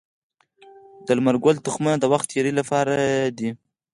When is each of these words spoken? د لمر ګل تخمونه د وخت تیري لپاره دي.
د 1.05 1.07
لمر 1.17 1.35
ګل 1.43 1.55
تخمونه 1.65 1.97
د 1.99 2.05
وخت 2.13 2.27
تیري 2.31 2.51
لپاره 2.59 2.95
دي. 3.37 3.49